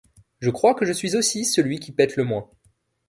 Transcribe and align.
Je 0.39 0.49
crois 0.49 0.73
que 0.73 0.83
je 0.83 0.93
suis 0.93 1.15
aussi 1.15 1.45
celui 1.45 1.79
qui 1.79 1.91
pète 1.91 2.15
le 2.15 2.23
moins. 2.23 2.49